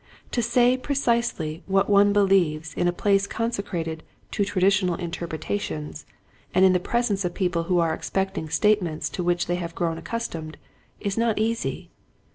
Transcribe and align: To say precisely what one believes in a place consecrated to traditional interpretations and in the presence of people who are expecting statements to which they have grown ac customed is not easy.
To 0.31 0.41
say 0.41 0.77
precisely 0.77 1.61
what 1.67 1.87
one 1.87 2.11
believes 2.11 2.73
in 2.73 2.87
a 2.87 2.91
place 2.91 3.27
consecrated 3.27 4.01
to 4.31 4.43
traditional 4.43 4.95
interpretations 4.95 6.07
and 6.55 6.65
in 6.65 6.73
the 6.73 6.79
presence 6.79 7.23
of 7.23 7.35
people 7.35 7.65
who 7.65 7.77
are 7.77 7.93
expecting 7.93 8.49
statements 8.49 9.09
to 9.09 9.23
which 9.23 9.45
they 9.45 9.57
have 9.57 9.75
grown 9.75 9.99
ac 9.99 10.05
customed 10.05 10.57
is 10.99 11.19
not 11.19 11.37
easy. 11.37 11.91